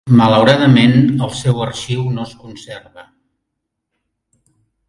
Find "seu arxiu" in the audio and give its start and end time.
1.41-2.07